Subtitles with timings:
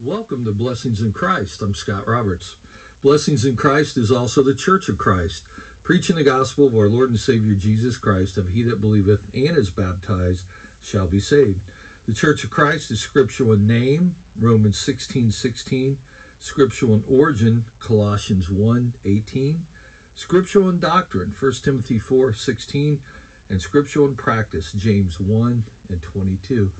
[0.00, 1.60] Welcome to Blessings in Christ.
[1.60, 2.56] I'm Scott Roberts.
[3.02, 5.44] Blessings in Christ is also the Church of Christ,
[5.82, 9.54] preaching the gospel of our Lord and Savior Jesus Christ, of he that believeth and
[9.54, 10.48] is baptized
[10.80, 11.70] shall be saved.
[12.06, 15.98] The Church of Christ is scriptural in name, Romans 16 16,
[16.38, 19.66] scriptural in origin, Colossians 1 18,
[20.14, 23.02] scriptural in doctrine, 1 Timothy 4 16,
[23.50, 26.72] and scriptural in practice, James 1 and 22.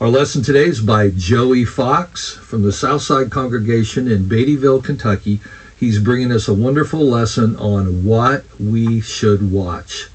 [0.00, 5.38] Our lesson today is by Joey Fox from the Southside Congregation in Beattyville, Kentucky.
[5.78, 10.08] He's bringing us a wonderful lesson on what we should watch.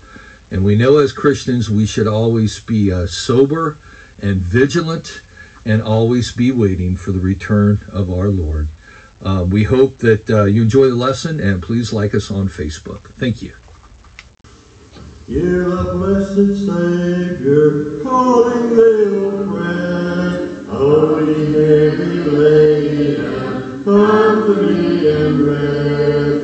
[0.51, 3.77] And we know as Christians we should always be uh, sober
[4.21, 5.21] and vigilant
[5.63, 8.67] and always be waiting for the return of our Lord.
[9.21, 13.11] Uh, we hope that uh, you enjoy the lesson and please like us on Facebook.
[13.13, 13.53] Thank you.
[15.29, 20.67] Hear the blessed Savior calling the oppressed.
[20.67, 23.15] Holy Mary, Lady,
[23.85, 26.38] come to me and rest.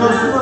[0.00, 0.37] And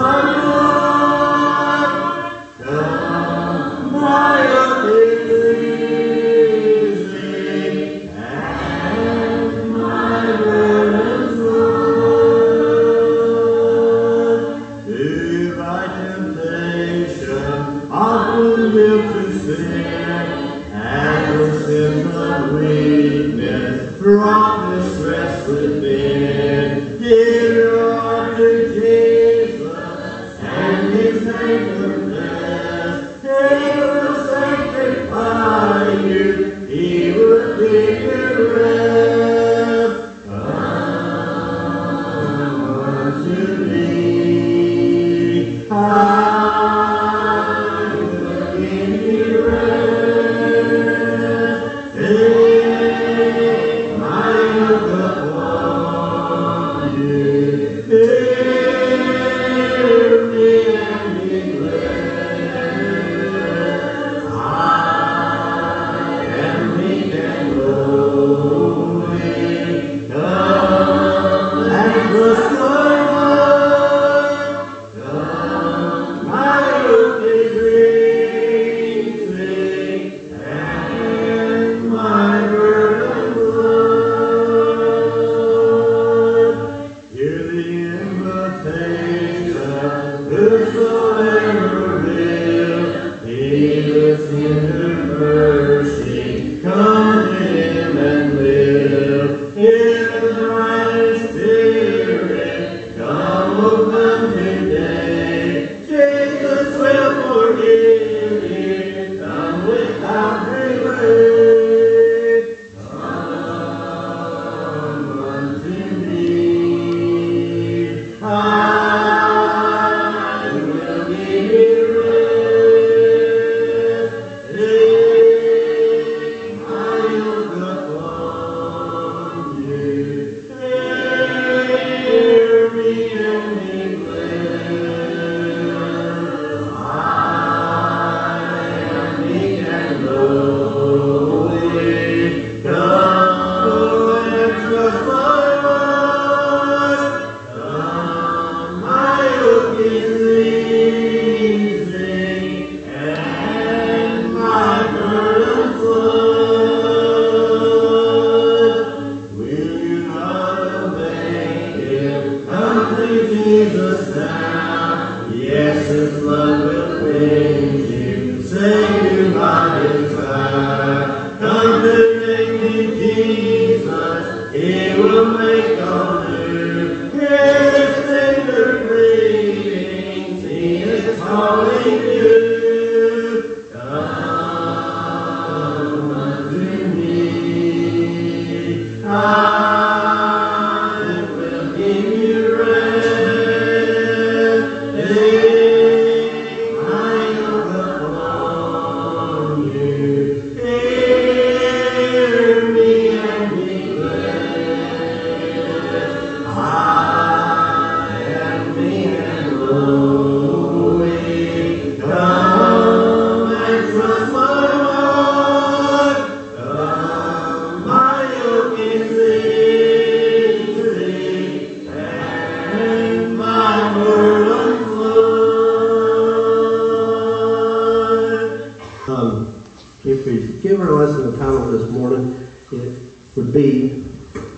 [230.62, 232.99] give our lesson the title this morning, it
[233.35, 234.03] would be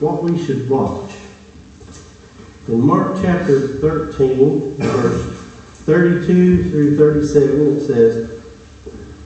[0.00, 1.12] What We Should Watch.
[2.68, 5.36] In Mark chapter 13, verse
[5.84, 8.42] 32 through 37, it says,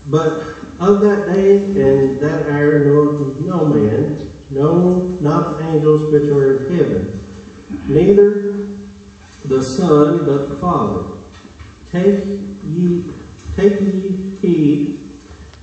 [0.06, 6.30] But of that day and that hour knoweth no man, no, not the angels which
[6.30, 7.20] are in heaven,
[7.88, 8.52] neither
[9.44, 11.18] the Son, but the Father.
[11.90, 12.24] Take
[12.64, 13.12] ye,
[13.56, 15.01] take ye heed,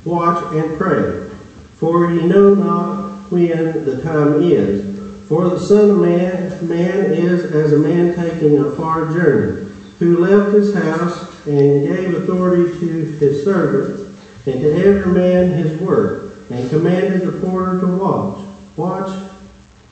[0.05, 1.27] watch and pray,
[1.75, 4.97] for ye know not when the time is.
[5.27, 9.69] For the Son of Man, man is as a man taking a far journey,
[9.99, 14.01] who left his house and gave authority to his servants,
[14.47, 18.39] and to every man his work, and commanded the porter to watch.
[18.75, 19.11] Watch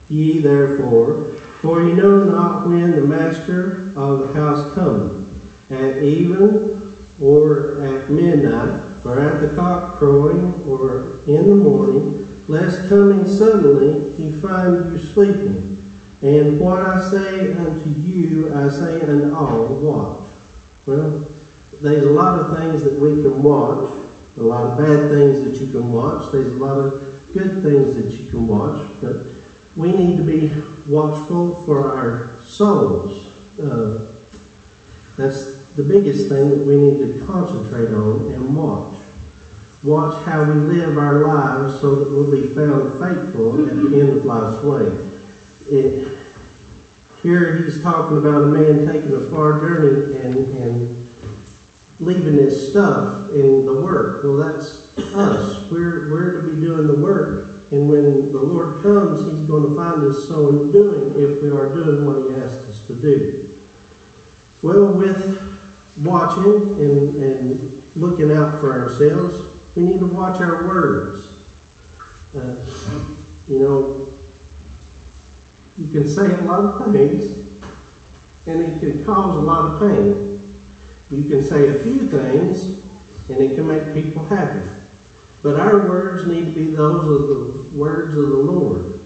[0.10, 1.26] ye therefore,
[1.62, 5.14] for ye know not when the master of the house cometh,
[5.70, 12.90] at even, or at midnight, or at the cock crowing, or in the morning, lest
[12.90, 15.78] coming suddenly he find you sleeping.
[16.22, 20.28] And what I say unto you, I say unto all, watch.
[20.86, 21.30] Well,
[21.82, 23.92] there's a lot of things that we can watch,
[24.38, 27.96] a lot of bad things that you can watch, there's a lot of good things
[27.96, 29.28] that you can watch, but
[29.76, 30.52] we need to be
[30.88, 33.28] watchful for our souls.
[33.62, 34.08] Uh,
[35.18, 38.97] that's the biggest thing that we need to concentrate on and watch.
[39.84, 44.18] Watch how we live our lives so that we'll be found faithful at the end
[44.18, 45.08] of life's way.
[45.70, 46.18] It,
[47.22, 51.10] here he's talking about a man taking a far journey and, and
[52.00, 54.24] leaving his stuff in the work.
[54.24, 55.70] Well, that's us.
[55.70, 57.48] We're, we're to be doing the work.
[57.72, 61.50] And when the Lord comes, he's going to find us so in doing if we
[61.50, 63.60] are doing what he asked us to do.
[64.64, 65.60] Well, with
[65.98, 69.47] watching and, and looking out for ourselves,
[69.78, 71.36] we need to watch our words.
[72.36, 72.56] Uh,
[73.48, 74.10] you know,
[75.78, 77.38] you can say a lot of things,
[78.48, 80.58] and it can cause a lot of pain.
[81.12, 82.84] You can say a few things,
[83.30, 84.68] and it can make people happy.
[85.44, 89.00] But our words need to be those of the words of the Lord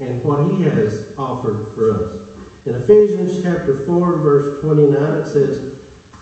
[0.00, 2.28] and what He has offered for us.
[2.64, 5.78] In Ephesians chapter 4, verse 29, it says,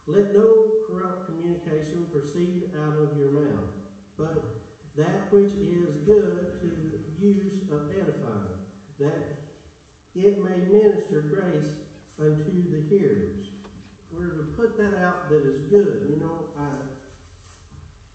[0.06, 3.78] Let no corrupt communication proceed out of your mouth
[4.16, 4.60] but
[4.94, 9.38] that which is good to the use of edifying, that
[10.14, 11.88] it may minister grace
[12.18, 13.50] unto the hearers.
[14.10, 16.10] We're to put that out that is good.
[16.10, 16.98] You know, I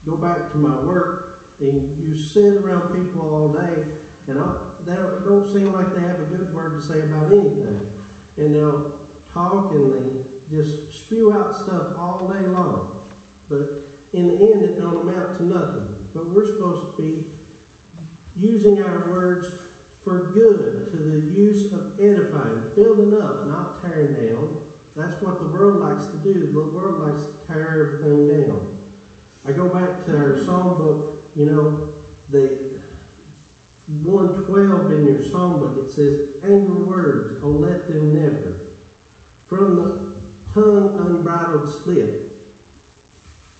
[0.06, 3.98] go back to my work, and you sit around people all day,
[4.28, 7.32] and I, they don't, don't seem like they have a good word to say about
[7.32, 7.94] anything.
[8.38, 13.10] And they'll talk and they just spew out stuff all day long.
[13.50, 13.83] But
[14.14, 15.96] in the end, it don't amount to nothing.
[16.18, 17.31] But we're supposed to be
[18.36, 19.62] using our words
[20.02, 24.68] for good, to the use of edifying, building up, not tearing down.
[24.95, 26.52] That's what the world likes to do.
[26.52, 28.92] The world likes to tear everything down.
[29.45, 31.94] I go back to our psalm book, you know,
[32.30, 32.81] the
[33.86, 38.69] 112 in your psalm book, it says, Angry words, oh let them never.
[39.45, 40.19] From the
[40.52, 42.31] tongue unbridled slip.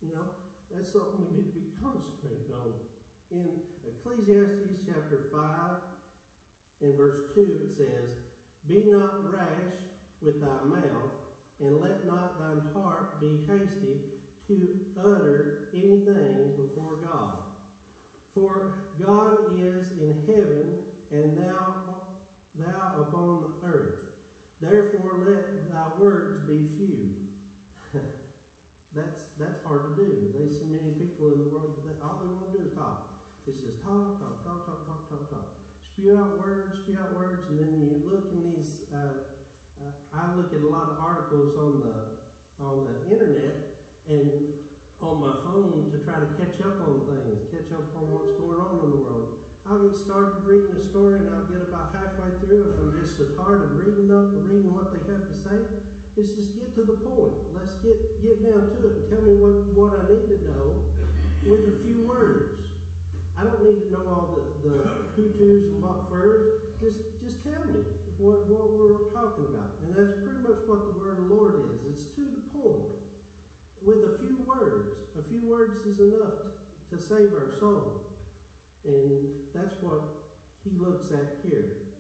[0.02, 2.90] You know, that's something we need to be concentrating on.
[3.30, 5.84] In Ecclesiastes chapter 5
[6.82, 8.34] and verse 2, it says,
[8.66, 9.90] Be not rash
[10.22, 11.24] with thy mouth,
[11.60, 17.56] and let not thine heart be hasty to utter anything before God.
[18.32, 22.22] For God is in heaven, and thou,
[22.54, 24.58] thou upon the earth.
[24.60, 27.40] Therefore let thy words be few.
[28.91, 30.32] That's that's hard to do.
[30.32, 33.22] There's so many people in the world that all they want to do is talk.
[33.46, 35.56] It's just talk, talk, talk, talk, talk, talk, talk.
[35.84, 38.91] Spew out words, spew out words, and then you look in these.
[38.91, 39.46] Uh,
[39.79, 43.77] uh, I look at a lot of articles on the on the internet
[44.08, 44.67] and
[45.00, 48.60] on my phone to try to catch up on things, catch up on what's going
[48.60, 49.44] on in the world.
[49.65, 53.17] I'll get started reading a story and I'll get about halfway through and I'm just
[53.17, 55.97] so tired of reading up and reading what they have to say.
[56.18, 57.54] It's just get to the point.
[57.54, 60.80] Let's get get down to it and tell me what, what I need to know
[61.44, 62.82] with a few words.
[63.36, 66.80] I don't need to know all the, the who tos and what furs.
[66.80, 67.84] Just just tell me
[68.18, 69.76] what, what we're talking about.
[69.84, 71.86] And that's pretty much what the word of the Lord is.
[71.86, 73.00] It's to the point.
[73.84, 75.16] With a few words.
[75.16, 78.20] A few words is enough to, to save our soul.
[78.84, 80.32] And that's what
[80.64, 81.94] he looks at here.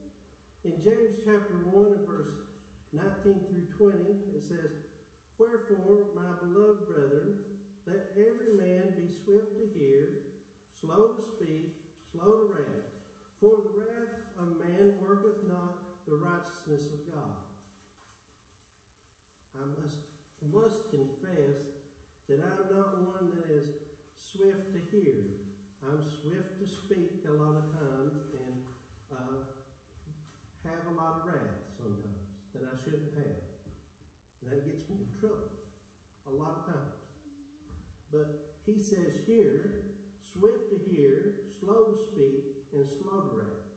[0.63, 2.46] In James chapter 1 and verse
[2.93, 4.03] 19 through 20,
[4.37, 4.91] it says,
[5.37, 10.41] Wherefore, my beloved brethren, let every man be swift to hear,
[10.71, 12.93] slow to speak, slow to wrath.
[13.37, 17.53] For the wrath of man worketh not the righteousness of God.
[19.53, 21.87] I must, must confess
[22.27, 25.45] that I'm not one that is swift to hear.
[25.81, 28.73] I'm swift to speak a lot of times and
[29.09, 29.63] uh,
[30.59, 33.43] have a lot of wrath sometimes that I shouldn't have.
[34.41, 35.67] That gets me in trouble
[36.25, 37.07] a lot of times.
[38.09, 43.67] But he says here, swift to hear, slow to speak, and slow to wrath.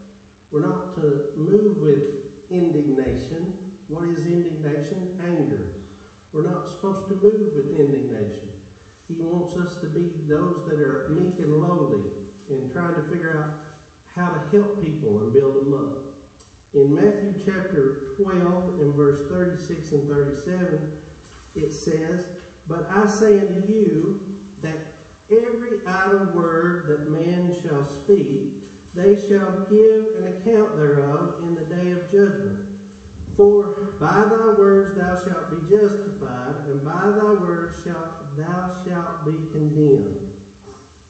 [0.51, 3.79] We're not to move with indignation.
[3.89, 5.21] What is indignation?
[5.21, 5.81] Anger.
[6.33, 8.67] We're not supposed to move with indignation.
[9.09, 13.37] He wants us to be those that are meek and lowly and trying to figure
[13.37, 13.75] out
[14.09, 16.10] how to help people and build them up.
[16.73, 21.03] In Matthew chapter 12 and verse 36 and 37,
[21.57, 24.95] it says, But I say unto you that
[25.29, 28.63] every idle word that man shall speak,
[28.95, 32.79] they shall give an account thereof in the day of judgment.
[33.35, 39.25] For by thy words thou shalt be justified, and by thy words shalt thou shalt
[39.25, 40.41] be condemned.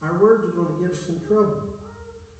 [0.00, 1.80] Our words are going to get us in trouble.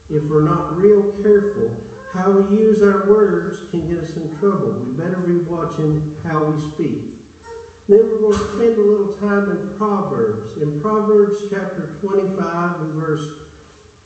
[0.09, 4.81] If we're not real careful, how we use our words can get us in trouble.
[4.81, 7.15] We better be watching how we speak.
[7.87, 10.57] Then we're going to spend a little time in Proverbs.
[10.57, 13.49] In Proverbs chapter 25 and verse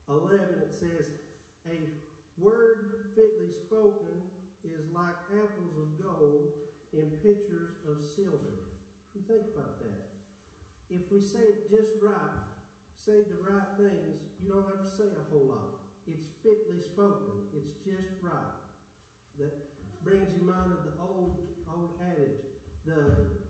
[0.07, 1.99] 11, it says, A
[2.37, 8.75] word fitly spoken is like apples of gold in pitchers of silver.
[9.15, 10.11] You think about that.
[10.89, 12.55] If we say it just right,
[12.93, 15.84] say the right things, you don't have to say a whole lot.
[16.07, 17.57] It's fitly spoken.
[17.59, 18.61] It's just right.
[19.35, 22.61] That brings you mind of the old old adage.
[22.83, 23.47] The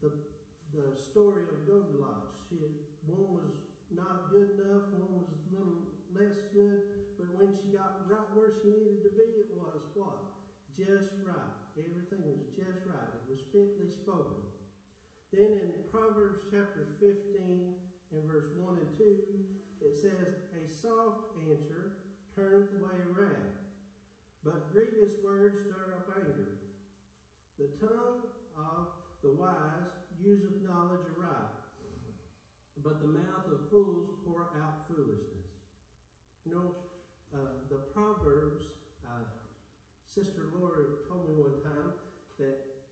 [0.00, 0.36] the
[0.70, 2.48] the story of Goldilocks.
[2.48, 5.74] She, one was not good enough, one was a little
[6.10, 10.34] less good, but when she got right where she needed to be, it was what?
[10.72, 11.68] Just right.
[11.76, 13.14] Everything was just right.
[13.14, 14.52] It was fitly spoken.
[15.30, 22.16] Then in Proverbs chapter 15 and verse 1 and 2, it says, A soft answer
[22.34, 23.64] turneth away wrath,
[24.42, 26.74] but grievous words stir up anger.
[27.56, 31.64] The tongue of the wise useth knowledge aright,
[32.76, 35.64] but the mouth of fools pour out foolishness.
[36.44, 36.90] You know,
[37.32, 39.46] uh, the Proverbs, uh,
[40.04, 41.98] Sister Laura told me one time
[42.38, 42.88] that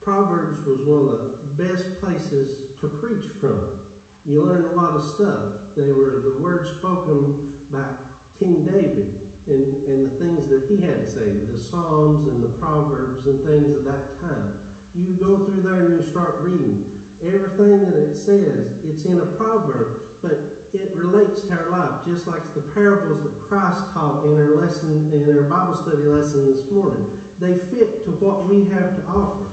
[0.00, 3.87] Proverbs was one of the best places to preach from.
[4.28, 5.74] You learn a lot of stuff.
[5.74, 7.96] They were the words spoken by
[8.36, 9.14] King David
[9.46, 13.42] and, and the things that he had to say, the Psalms and the Proverbs and
[13.42, 14.60] things of that time.
[14.94, 16.94] You go through there and you start reading.
[17.22, 20.36] Everything that it says, it's in a proverb, but
[20.74, 25.10] it relates to our life, just like the parables that Christ taught in our lesson,
[25.10, 27.18] in our Bible study lesson this morning.
[27.38, 29.48] They fit to what we have to offer.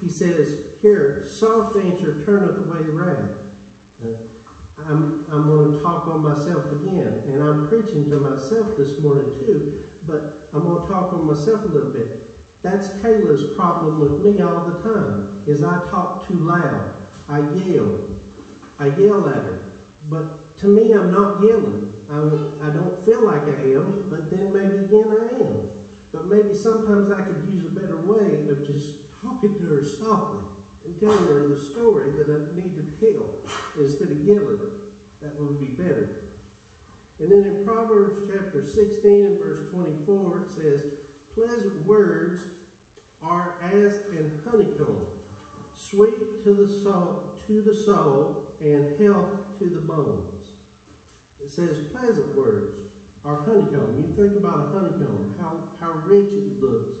[0.00, 3.49] He says, Here, soft answer turneth away wrath.
[4.02, 4.16] Uh,
[4.78, 9.38] I'm, I'm going to talk on myself again, and I'm preaching to myself this morning
[9.38, 12.26] too, but I'm going to talk on myself a little bit.
[12.62, 16.96] That's Kayla's problem with me all the time, is I talk too loud.
[17.28, 18.08] I yell.
[18.78, 19.70] I yell at her.
[20.08, 21.92] But to me, I'm not yelling.
[22.08, 25.68] I'm, I don't feel like I am, but then maybe again I am.
[26.10, 30.46] But maybe sometimes I could use a better way of just talking to her softly
[30.84, 33.40] and telling her the story that I need to tell
[33.80, 34.80] instead of her.
[35.20, 36.30] That would be better.
[37.18, 42.64] And then in Proverbs chapter 16 and verse 24, it says, Pleasant words
[43.20, 45.22] are as an honeycomb,
[45.74, 50.56] sweet to the soul, to the soul, and health to the bones.
[51.38, 52.92] It says pleasant words
[53.24, 54.00] are honeycomb.
[54.00, 56.99] You think about a honeycomb, how, how rich it looks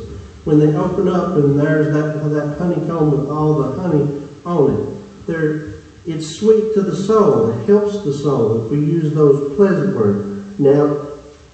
[0.50, 5.26] when they open up and there's that, that honeycomb with all the honey on it.
[5.26, 5.74] There,
[6.06, 7.50] it's sweet to the soul.
[7.50, 10.58] It helps the soul if we use those pleasant words.
[10.58, 11.06] Now,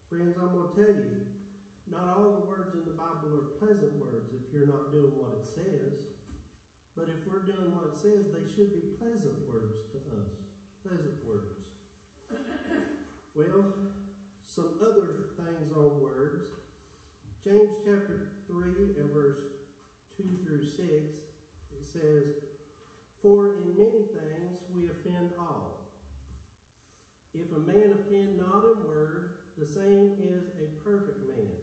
[0.09, 4.01] friends, I'm going to tell you, not all the words in the Bible are pleasant
[4.01, 6.19] words if you're not doing what it says.
[6.95, 10.51] But if we're doing what it says, they should be pleasant words to us.
[10.81, 11.75] Pleasant words.
[13.35, 13.93] well,
[14.43, 16.59] some other things on words.
[17.41, 19.71] James chapter 3 and verse
[20.13, 21.37] 2 through 6,
[21.73, 22.59] it says,
[23.19, 25.93] For in many things we offend all.
[27.33, 31.63] If a man offend not in word, the same is a perfect man,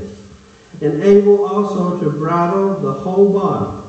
[0.82, 3.84] and able also to bridle the whole body.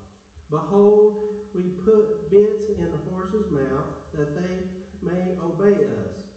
[0.51, 6.33] Behold, we put bits in the horse's mouth that they may obey us,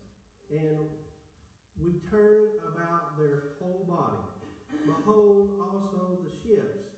[0.49, 1.03] and
[1.77, 4.36] we turn about their whole body.
[4.69, 6.95] Behold also the ships,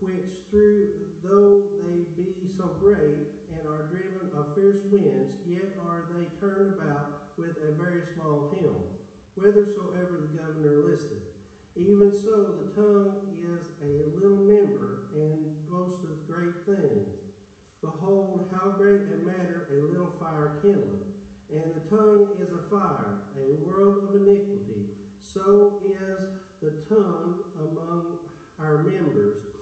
[0.00, 6.02] which through though they be so great and are driven of fierce winds, yet are
[6.02, 11.36] they turned about with a very small helm, whithersoever the governor listeth.
[11.74, 17.34] Even so, the tongue is a little member and boasteth great things.
[17.80, 21.14] Behold, how great a matter a little fire kindleth.
[21.50, 25.07] And the tongue is a fire, a world of iniquity.
[25.38, 29.54] So is the tongue among our members,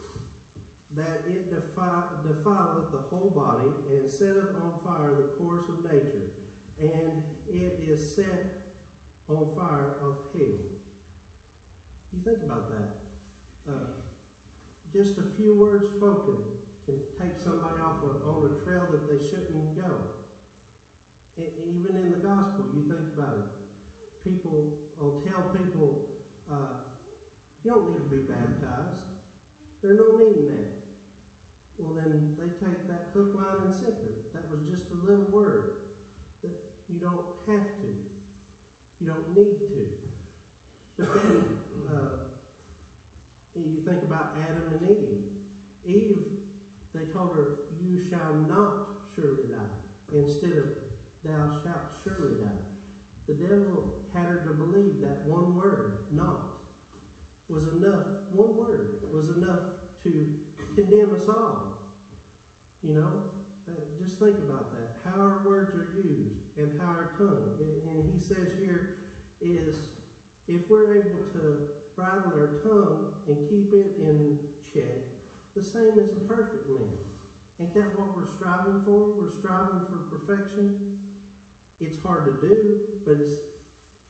[0.93, 6.33] that it defi- defileth the whole body, and setteth on fire the course of nature,
[6.81, 8.73] and it is set
[9.29, 10.65] on fire of hell.
[12.11, 12.97] You think about that.
[13.67, 14.01] Uh,
[14.95, 19.77] just a few words spoken can take somebody off on a trail that they shouldn't
[19.77, 20.25] go.
[21.37, 24.23] E- even in the gospel, you think about it.
[24.23, 26.97] People will tell people, uh,
[27.63, 29.07] you don't need to be baptized.
[29.81, 30.87] There's no need in that.
[31.79, 34.13] Well, then they take that hook, line, and sinker.
[34.31, 35.97] That was just a little word
[36.41, 38.11] that you don't have to.
[38.99, 40.09] You don't need to.
[40.97, 42.39] But then uh,
[43.55, 45.53] you think about Adam and Eve.
[45.85, 49.83] Eve, they told her, You shall not surely die,
[50.13, 52.76] instead of Thou shalt surely die.
[53.27, 56.61] The devil had her to believe that one word, not,
[57.49, 61.93] was enough, one word was enough to condemn us all.
[62.83, 65.01] You know, uh, just think about that.
[65.01, 67.61] How our words are used and how our tongue.
[67.61, 68.99] And, and he says here
[69.41, 69.99] is
[70.47, 75.05] if we're able to bridle our tongue and keep it in check,
[75.55, 76.97] the same as a perfect man.
[77.59, 79.15] Ain't that what we're striving for?
[79.15, 80.96] We're striving for perfection.
[81.79, 83.19] It's hard to do, but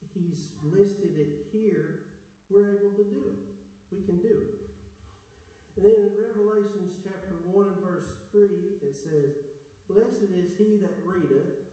[0.08, 2.22] he's listed it here.
[2.48, 3.90] We're able to do it.
[3.90, 4.66] We can do it.
[5.76, 11.02] And then in Revelations chapter 1 and verse 3, it says, Blessed is he that
[11.02, 11.72] readeth,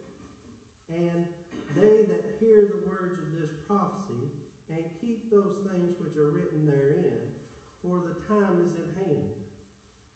[0.89, 1.33] and
[1.75, 6.65] they that hear the words of this prophecy, and keep those things which are written
[6.65, 7.39] therein,
[7.81, 9.51] for the time is at hand.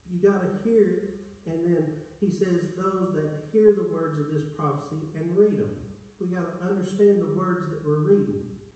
[0.09, 4.29] You got to hear it, and then he says, Those that hear the words of
[4.29, 5.99] this prophecy and read them.
[6.19, 8.71] We got to understand the words that we're reading.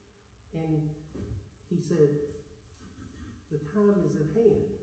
[0.54, 0.96] And
[1.70, 2.44] he said,
[3.50, 4.78] The time is at hand.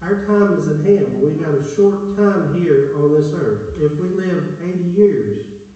[0.00, 1.22] Our time is at hand.
[1.22, 3.78] We got a short time here on this earth.
[3.78, 5.66] If we live 80 years,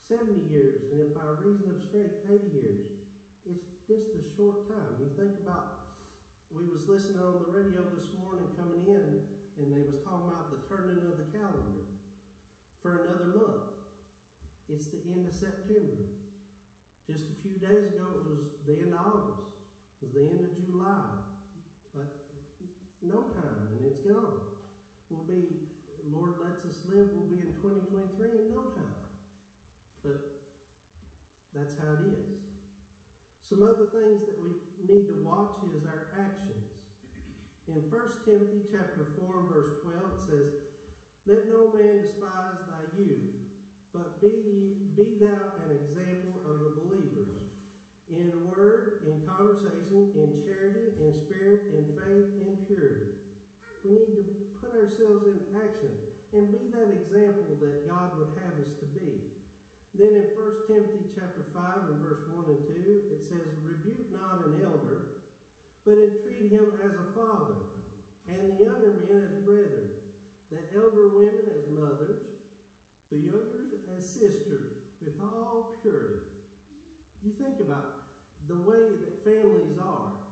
[0.00, 3.08] 70 years, and if by reason of strength, 80 years,
[3.44, 5.00] it's just a short time.
[5.00, 5.96] You think about,
[6.50, 10.50] we was listening on the radio this morning coming in, and they was talking about
[10.52, 11.98] the turning of the calendar
[12.78, 13.88] for another month.
[14.68, 16.14] It's the end of September.
[17.04, 19.56] Just a few days ago, it was the end of August.
[19.96, 21.40] It was the end of July.
[21.92, 22.30] But
[23.00, 24.64] no time, and it's gone.
[25.08, 25.66] We'll be,
[26.02, 29.18] Lord lets us live, we'll be in 2023 in no time.
[30.02, 30.42] But
[31.52, 32.46] that's how it is.
[33.40, 36.87] Some other things that we need to watch is our actions.
[37.68, 40.78] In 1 Timothy chapter 4 verse 12 it says,
[41.26, 47.52] Let no man despise thy youth, but be, be thou an example of the believers,
[48.08, 53.36] in word, in conversation, in charity, in spirit, in faith, in purity.
[53.84, 58.54] We need to put ourselves in action and be that example that God would have
[58.54, 59.44] us to be.
[59.92, 64.42] Then in 1 Timothy chapter 5 and verse 1 and 2, it says, Rebuke not
[64.46, 65.18] an elder,
[65.88, 67.80] but entreat him as a father,
[68.26, 70.20] and the younger men as brethren,
[70.50, 72.42] the elder women as mothers,
[73.08, 76.46] the younger as sisters, with all purity.
[77.22, 78.06] You think about
[78.42, 80.30] the way that families are.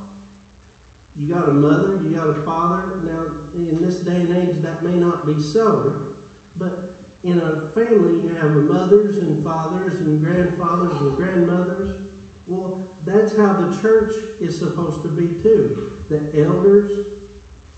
[1.14, 2.96] You got a mother, you got a father.
[2.96, 6.16] Now, in this day and age, that may not be so,
[6.56, 6.90] but
[7.22, 12.12] in a family, you have mothers and fathers and grandfathers and grandmothers.
[12.46, 16.04] Well, that's how the church is supposed to be too.
[16.08, 17.28] The elders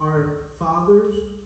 [0.01, 1.45] are fathers,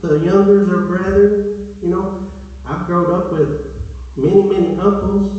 [0.00, 1.76] the youngers are brethren.
[1.82, 2.30] You know,
[2.64, 3.74] I've grown up with
[4.16, 5.32] many, many uncles,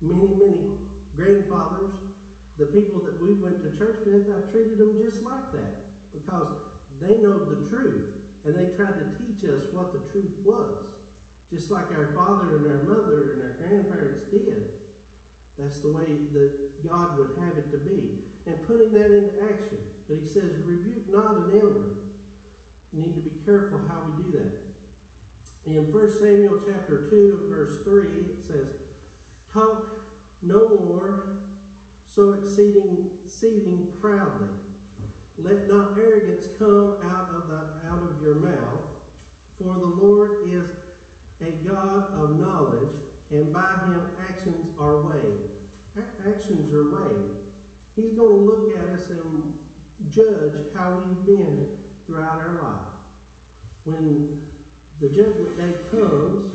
[0.00, 0.78] many, many
[1.14, 2.12] grandfathers.
[2.58, 6.70] The people that we went to church with, I treated them just like that because
[6.98, 11.00] they know the truth and they tried to teach us what the truth was,
[11.48, 14.81] just like our father and our mother and our grandparents did.
[15.56, 18.24] That's the way that God would have it to be.
[18.46, 20.04] And putting that into action.
[20.08, 22.08] But he says, rebuke not an elder.
[22.92, 24.72] Need to be careful how we do that.
[25.64, 28.80] In 1 Samuel chapter 2, verse 3, it says,
[29.48, 29.88] Talk
[30.40, 31.42] No more
[32.06, 34.58] so exceeding, exceeding proudly.
[35.38, 39.02] Let not arrogance come out of the, out of your mouth,
[39.56, 40.76] for the Lord is
[41.40, 45.50] a God of knowledge, and by him actions are weighed.
[45.96, 47.52] Actions are weighed.
[47.96, 49.58] He's going to look at us and
[50.10, 52.94] judge how we've been throughout our life.
[53.84, 54.52] When
[54.98, 56.52] the judgment day comes,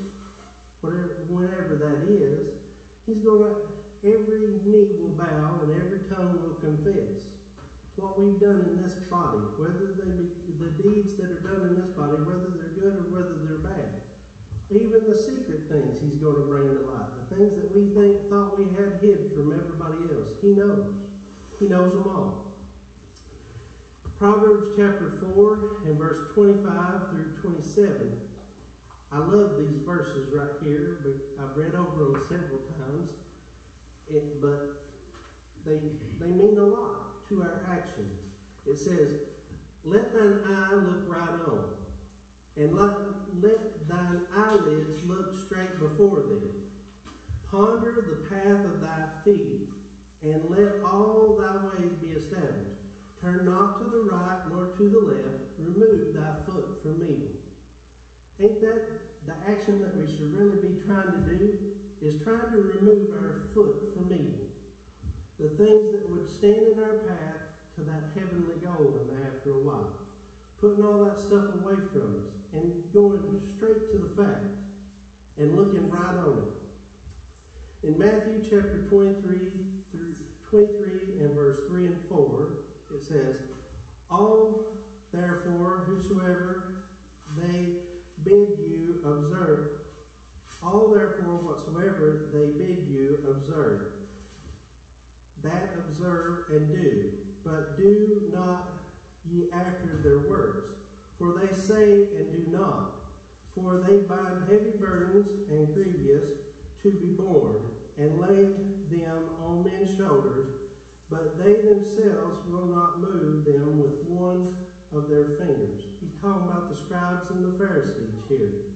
[0.82, 2.64] whatever, whenever that is,
[3.06, 7.38] he's going to, every knee will bow and every tongue will confess
[7.96, 11.76] what we've done in this body, whether they be the deeds that are done in
[11.76, 14.04] this body, whether they're good or whether they're bad.
[14.70, 17.16] Even the secret things he's going to bring to light.
[17.16, 20.42] The things that we think thought we had hid from everybody else.
[20.42, 21.10] He knows.
[21.60, 22.48] He knows them all.
[24.18, 28.40] Proverbs chapter 4 and verse 25 through 27.
[29.10, 33.24] I love these verses right here, but I've read over them several times.
[34.10, 34.82] It, but
[35.64, 38.36] they, they mean a lot to our actions.
[38.66, 39.34] It says,
[39.84, 41.87] Let thine eye look right on,
[42.58, 46.68] and let, let thine eyelids look straight before thee.
[47.46, 49.70] Ponder the path of thy feet,
[50.24, 52.82] and let all thy ways be established.
[53.20, 55.60] Turn not to the right nor to the left.
[55.60, 57.40] Remove thy foot from evil.
[58.40, 61.98] Ain't that the action that we should really be trying to do?
[62.02, 64.56] Is trying to remove our foot from evil.
[65.38, 69.62] The things that would stand in our path to that heavenly goal and after a
[69.62, 70.08] while.
[70.58, 74.58] Putting all that stuff away from us and going straight to the fact
[75.38, 77.88] and looking right on it.
[77.88, 83.56] In Matthew chapter 23 through 23 and verse 3 and 4, it says,
[84.10, 84.74] All
[85.12, 86.90] therefore whosoever
[87.36, 89.94] they bid you observe,
[90.64, 94.10] all therefore whatsoever they bid you observe,
[95.38, 98.82] that observe and do, but do not
[99.24, 100.87] ye after their words,
[101.18, 103.02] for they say and do not,
[103.52, 109.96] for they bind heavy burdens and grievous to be borne, and lay them on men's
[109.96, 110.72] shoulders,
[111.10, 114.46] but they themselves will not move them with one
[114.92, 116.00] of their fingers.
[116.00, 118.72] He's talking about the scribes and the Pharisees here.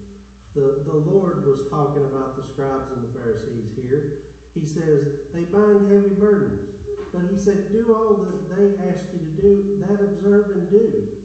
[0.54, 4.22] The, the Lord was talking about the scribes and the Pharisees here.
[4.52, 6.70] He says, they bind heavy burdens.
[7.12, 11.21] But he said, do all that they ask you to do, that observe and do.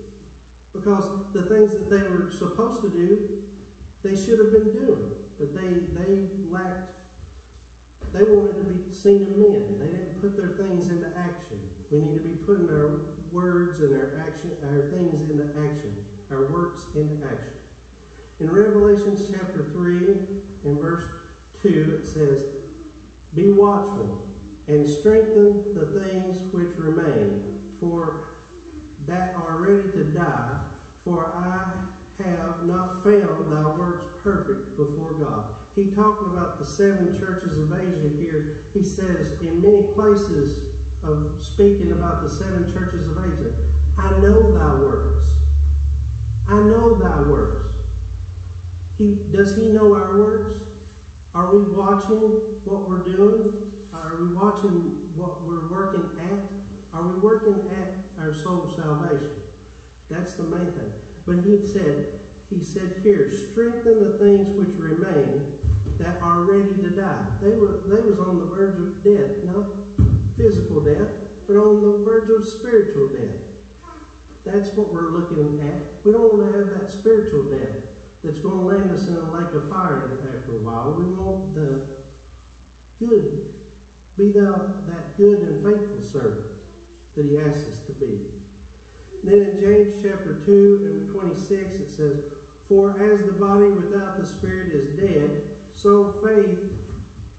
[0.77, 3.55] Because the things that they were supposed to do,
[4.03, 5.35] they should have been doing.
[5.37, 6.97] But they, they lacked
[8.11, 9.79] they wanted to be seen of men.
[9.79, 11.85] They didn't put their things into action.
[11.91, 12.97] We need to be putting our
[13.31, 17.59] words and our action, our things into action, our works into action.
[18.39, 22.71] In Revelation chapter 3 and verse 2, it says,
[23.35, 24.33] Be watchful
[24.67, 28.36] and strengthen the things which remain, for
[29.01, 35.57] that are ready to die, for I have not found thy works perfect before God.
[35.75, 38.63] He talking about the seven churches of Asia here.
[38.73, 44.51] He says in many places of speaking about the seven churches of Asia, I know
[44.51, 45.39] thy works.
[46.47, 47.75] I know thy works.
[48.97, 50.63] He does he know our works?
[51.35, 53.87] Are we watching what we're doing?
[53.93, 56.49] Are we watching what we're working at?
[56.91, 59.43] Are we working at our soul salvation?
[60.07, 61.01] That's the main thing.
[61.25, 65.59] But he said, he said here, strengthen the things which remain
[65.97, 67.37] that are ready to die.
[67.39, 69.65] They were they was on the verge of death, not
[70.35, 73.43] physical death, but on the verge of spiritual death.
[74.43, 76.03] That's what we're looking at.
[76.05, 77.83] We don't want to have that spiritual death
[78.21, 80.93] that's going to land us in a lake of fire after a while.
[80.93, 82.05] We want the
[82.99, 83.53] good,
[84.15, 86.56] be thou that good and faithful servant
[87.17, 88.31] that he asks us to be.
[89.23, 92.31] Then in James chapter 2 and 26 it says,
[92.65, 96.79] For as the body without the spirit is dead, so faith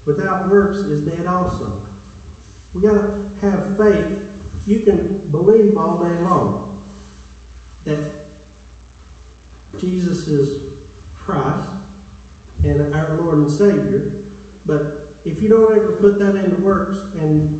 [0.05, 1.87] without works is dead also.
[2.73, 4.67] We got to have faith.
[4.67, 6.83] You can believe all day long
[7.85, 8.25] that
[9.77, 10.77] Jesus is
[11.15, 11.71] Christ
[12.65, 14.23] and our Lord and Savior,
[14.65, 17.58] but if you don't ever put that into works and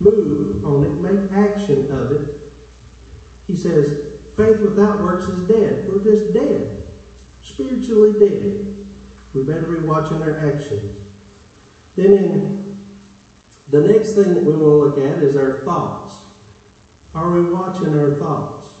[0.00, 2.52] move on it, make action of it,
[3.46, 5.88] he says, faith without works is dead.
[5.88, 6.86] We're just dead,
[7.42, 8.86] spiritually dead.
[9.34, 11.08] We better be watching our actions.
[11.96, 12.76] Then in
[13.68, 16.24] the next thing that we want to look at is our thoughts.
[17.14, 18.72] Are we watching our thoughts?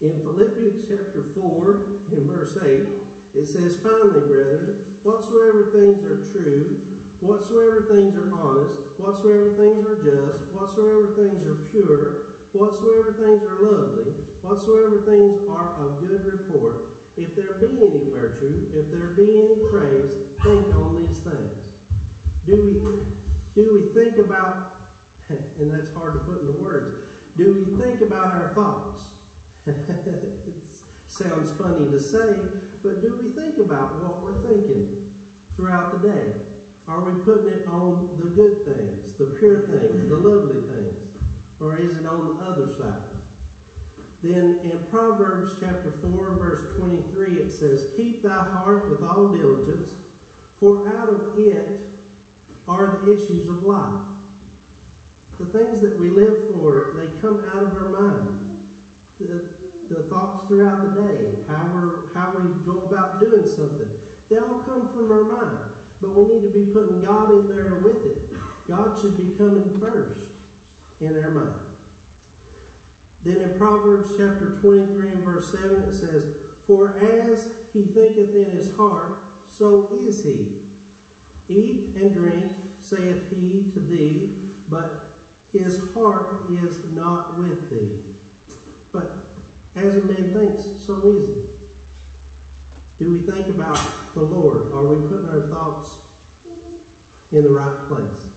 [0.00, 3.00] In Philippians chapter 4, in verse 8,
[3.34, 10.02] it says, Finally, brethren, whatsoever things are true, whatsoever things are honest, whatsoever things are
[10.02, 14.10] just, whatsoever things are pure, whatsoever things are lovely,
[14.42, 19.70] whatsoever things are of good report, if there be any virtue, if there be any
[19.70, 21.72] praise, think on these things.
[22.44, 23.14] Do we,
[23.54, 24.80] do we think about,
[25.28, 29.16] and that's hard to put into words, do we think about our thoughts?
[29.66, 30.64] it
[31.06, 32.48] sounds funny to say,
[32.82, 35.14] but do we think about what we're thinking
[35.50, 36.51] throughout the day?
[36.88, 41.16] Are we putting it on the good things, the pure things, the lovely things?
[41.60, 43.22] Or is it on the other side?
[44.20, 49.94] Then in Proverbs chapter 4, verse 23, it says, Keep thy heart with all diligence,
[50.56, 51.88] for out of it
[52.66, 54.08] are the issues of life.
[55.38, 58.68] The things that we live for, they come out of our mind.
[59.18, 59.26] The,
[59.88, 64.62] the thoughts throughout the day, how, we how we go about doing something, they all
[64.62, 65.71] come from our mind.
[66.02, 68.66] But we need to be putting God in there with it.
[68.66, 70.32] God should be coming first
[70.98, 71.76] in our mind.
[73.22, 78.50] Then in Proverbs chapter 23 and verse 7 it says, For as he thinketh in
[78.50, 80.68] his heart, so is he.
[81.48, 85.04] Eat and drink, saith he to thee, but
[85.52, 88.02] his heart is not with thee.
[88.90, 89.24] But
[89.76, 91.41] as a man thinks, so is he.
[93.02, 94.70] Do we think about the Lord?
[94.70, 96.06] Are we putting our thoughts
[97.32, 98.30] in the right place?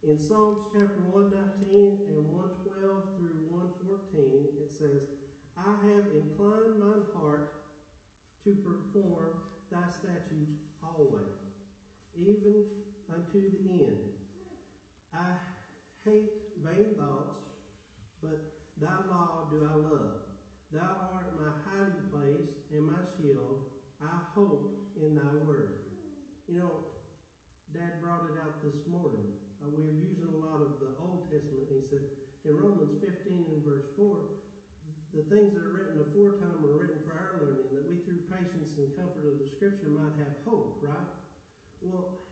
[0.00, 7.64] In Psalms chapter 119 and 112 through 114, it says, I have inclined mine heart
[8.42, 11.40] to perform thy statutes always,
[12.14, 14.54] even unto the end.
[15.10, 15.34] I
[16.04, 17.44] hate vain thoughts,
[18.20, 20.38] but thy law do I love.
[20.70, 23.75] Thou art my hiding place and my shield.
[24.00, 25.92] I hope in thy word.
[26.46, 27.04] You know,
[27.70, 29.56] Dad brought it out this morning.
[29.60, 31.70] Uh, we are using a lot of the Old Testament.
[31.70, 34.42] He said in Romans 15 and verse 4,
[35.10, 38.78] the things that are written aforetime are written for our learning, that we through patience
[38.78, 41.16] and comfort of the Scripture might have hope, right?
[41.80, 42.22] Well,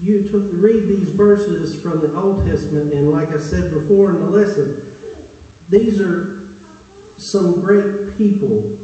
[0.00, 4.30] you read these verses from the Old Testament, and like I said before in the
[4.30, 4.96] lesson,
[5.68, 6.48] these are
[7.18, 8.78] some great people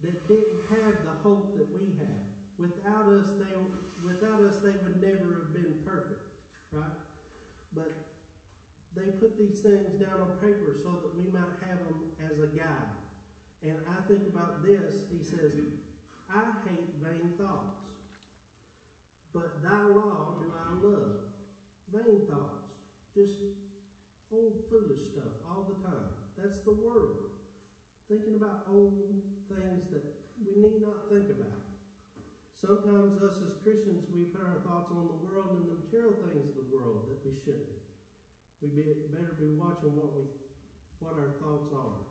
[0.00, 2.58] that didn't have the hope that we have.
[2.58, 3.56] Without us, they
[4.04, 7.06] without us they would never have been perfect, right?
[7.72, 7.94] But
[8.92, 12.48] they put these things down on paper so that we might have them as a
[12.48, 13.08] guide.
[13.62, 15.10] And I think about this.
[15.10, 15.54] He says,
[16.28, 17.96] I hate vain thoughts,
[19.32, 21.34] but thy law do I love.
[21.86, 22.74] Vain thoughts,
[23.14, 23.42] just
[24.30, 26.32] old foolish stuff all the time.
[26.36, 27.39] That's the world.
[28.10, 31.62] Thinking about old things that we need not think about.
[32.52, 36.48] Sometimes us as Christians, we put our thoughts on the world and the material things
[36.48, 37.88] of the world that we shouldn't.
[38.60, 40.24] We be, better be watching what we,
[40.98, 42.04] what our thoughts are.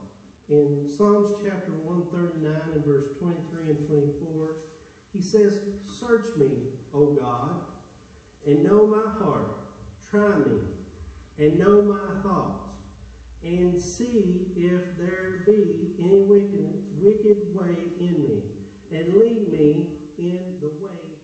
[0.48, 4.58] In Psalms chapter 139 and verse 23 and 24,
[5.12, 7.84] he says, Search me, O God,
[8.48, 9.68] and know my heart.
[10.02, 10.78] Try me,
[11.38, 12.69] and know my thoughts,
[13.42, 20.60] and see if there be any wicked, wicked way in me, and lead me in
[20.60, 21.19] the way